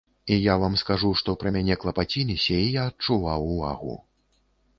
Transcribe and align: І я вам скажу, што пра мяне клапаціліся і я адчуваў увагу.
І 0.25 0.35
я 0.43 0.53
вам 0.61 0.77
скажу, 0.81 1.11
што 1.21 1.35
пра 1.43 1.51
мяне 1.57 1.75
клапаціліся 1.83 2.57
і 2.63 2.73
я 2.79 2.87
адчуваў 2.93 3.47
увагу. 3.53 3.93